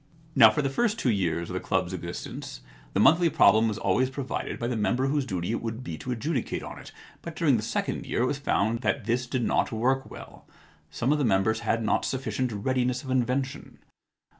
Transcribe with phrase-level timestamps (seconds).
[0.21, 2.61] * Now for the first two years of the club's existence
[2.93, 5.51] the monthly problem was always io6 The Identity Problem provided by the member whose duty
[5.51, 6.91] it would be to adjudicate on it.
[7.21, 10.47] But during the second year it was found that this did not work well.
[10.89, 13.77] Some of the members had not sufficient readiness of invention.